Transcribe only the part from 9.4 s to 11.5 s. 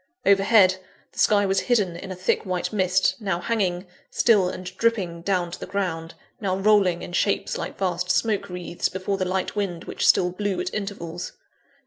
wind which still blew at intervals.